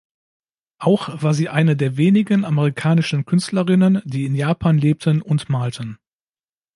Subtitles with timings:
[0.79, 5.99] Auch war sie eine der wenigen amerikanischen Künstlerinnen, die in Japan lebten und malten.